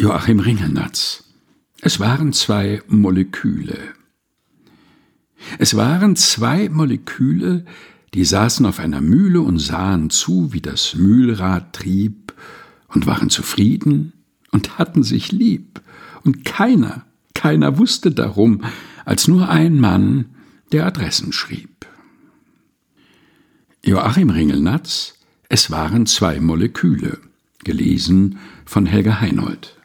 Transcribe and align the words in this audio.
Joachim 0.00 0.40
Ringelnatz. 0.40 1.24
Es 1.82 2.00
waren 2.00 2.32
zwei 2.32 2.80
Moleküle. 2.88 3.76
Es 5.58 5.76
waren 5.76 6.16
zwei 6.16 6.70
Moleküle, 6.70 7.66
die 8.14 8.24
saßen 8.24 8.64
auf 8.64 8.78
einer 8.78 9.02
Mühle 9.02 9.42
und 9.42 9.58
sahen 9.58 10.08
zu, 10.08 10.54
wie 10.54 10.62
das 10.62 10.94
Mühlrad 10.94 11.74
trieb, 11.74 12.32
und 12.88 13.04
waren 13.04 13.28
zufrieden 13.28 14.14
und 14.52 14.78
hatten 14.78 15.02
sich 15.02 15.32
lieb, 15.32 15.82
und 16.24 16.46
keiner, 16.46 17.04
keiner 17.34 17.76
wusste 17.76 18.10
darum, 18.10 18.64
als 19.04 19.28
nur 19.28 19.50
ein 19.50 19.78
Mann, 19.78 20.30
der 20.72 20.86
Adressen 20.86 21.34
schrieb. 21.34 21.84
Joachim 23.84 24.30
Ringelnatz 24.30 25.18
Es 25.50 25.70
waren 25.70 26.06
zwei 26.06 26.40
Moleküle, 26.40 27.18
gelesen 27.64 28.38
von 28.64 28.86
Helga 28.86 29.20
Heinold. 29.20 29.76